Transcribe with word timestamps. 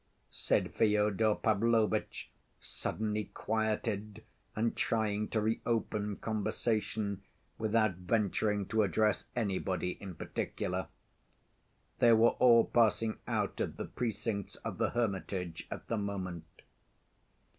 said 0.31 0.73
Fyodor 0.73 1.35
Pavlovitch, 1.35 2.31
suddenly 2.59 3.25
quieted 3.35 4.23
and 4.55 4.75
trying 4.75 5.27
to 5.27 5.39
reopen 5.39 6.15
conversation 6.15 7.21
without 7.59 7.93
venturing 7.97 8.65
to 8.65 8.81
address 8.81 9.27
anybody 9.35 9.99
in 10.01 10.15
particular. 10.15 10.87
They 11.99 12.13
were 12.13 12.29
all 12.39 12.65
passing 12.65 13.19
out 13.27 13.61
of 13.61 13.77
the 13.77 13.85
precincts 13.85 14.55
of 14.65 14.79
the 14.79 14.89
hermitage 14.89 15.67
at 15.69 15.87
the 15.87 15.97
moment. 15.97 16.63